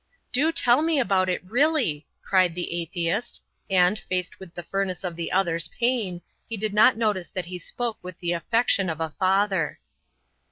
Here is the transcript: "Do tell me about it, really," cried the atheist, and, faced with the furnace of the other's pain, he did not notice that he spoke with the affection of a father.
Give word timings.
"Do 0.31 0.51
tell 0.51 0.81
me 0.81 0.99
about 0.99 1.29
it, 1.29 1.43
really," 1.45 2.07
cried 2.23 2.55
the 2.55 2.81
atheist, 2.81 3.39
and, 3.69 3.99
faced 3.99 4.39
with 4.39 4.55
the 4.55 4.63
furnace 4.63 5.03
of 5.03 5.15
the 5.15 5.31
other's 5.31 5.67
pain, 5.67 6.23
he 6.49 6.57
did 6.57 6.73
not 6.73 6.97
notice 6.97 7.29
that 7.29 7.45
he 7.45 7.59
spoke 7.59 7.99
with 8.01 8.17
the 8.17 8.31
affection 8.33 8.89
of 8.89 8.99
a 8.99 9.11
father. 9.19 9.79